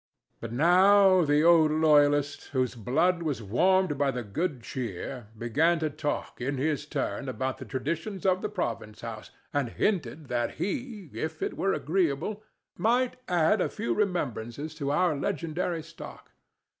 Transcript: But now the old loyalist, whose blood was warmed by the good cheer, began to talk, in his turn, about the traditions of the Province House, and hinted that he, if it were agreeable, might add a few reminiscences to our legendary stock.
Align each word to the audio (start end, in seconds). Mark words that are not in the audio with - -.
But 0.39 0.51
now 0.51 1.21
the 1.23 1.43
old 1.43 1.69
loyalist, 1.69 2.45
whose 2.45 2.73
blood 2.73 3.21
was 3.21 3.43
warmed 3.43 3.99
by 3.99 4.09
the 4.09 4.23
good 4.23 4.63
cheer, 4.63 5.27
began 5.37 5.77
to 5.77 5.91
talk, 5.91 6.41
in 6.41 6.57
his 6.57 6.87
turn, 6.87 7.29
about 7.29 7.59
the 7.59 7.65
traditions 7.69 8.25
of 8.25 8.41
the 8.41 8.49
Province 8.49 9.01
House, 9.01 9.29
and 9.53 9.69
hinted 9.69 10.25
that 10.27 10.55
he, 10.55 11.11
if 11.13 11.43
it 11.43 11.55
were 11.55 11.73
agreeable, 11.73 12.41
might 12.79 13.17
add 13.27 13.61
a 13.61 13.69
few 13.69 13.93
reminiscences 13.93 14.73
to 14.73 14.89
our 14.89 15.15
legendary 15.15 15.83
stock. 15.83 16.31